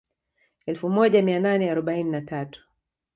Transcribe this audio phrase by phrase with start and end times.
[0.65, 2.59] Elfu moja mia nane arobaini na tatu